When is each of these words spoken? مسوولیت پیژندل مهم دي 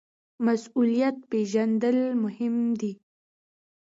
مسوولیت 0.45 1.17
پیژندل 1.29 1.97
مهم 2.23 2.55
دي 2.79 2.93